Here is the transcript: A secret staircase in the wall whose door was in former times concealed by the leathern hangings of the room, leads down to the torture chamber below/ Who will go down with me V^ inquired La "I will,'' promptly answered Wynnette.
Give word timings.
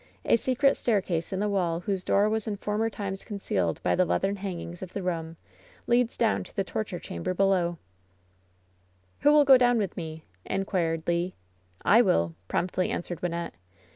A 0.25 0.35
secret 0.35 0.75
staircase 0.75 1.31
in 1.31 1.39
the 1.41 1.47
wall 1.47 1.81
whose 1.81 2.03
door 2.03 2.27
was 2.27 2.47
in 2.47 2.57
former 2.57 2.89
times 2.89 3.23
concealed 3.23 3.79
by 3.83 3.93
the 3.93 4.03
leathern 4.03 4.37
hangings 4.37 4.81
of 4.81 4.93
the 4.93 5.03
room, 5.03 5.37
leads 5.85 6.17
down 6.17 6.43
to 6.45 6.55
the 6.55 6.63
torture 6.63 6.97
chamber 6.97 7.35
below/ 7.35 7.77
Who 9.19 9.31
will 9.31 9.45
go 9.45 9.59
down 9.59 9.77
with 9.77 9.95
me 9.95 10.25
V^ 10.49 10.53
inquired 10.55 11.03
La 11.05 11.29
"I 11.85 12.01
will,'' 12.01 12.33
promptly 12.47 12.89
answered 12.89 13.21
Wynnette. 13.21 13.51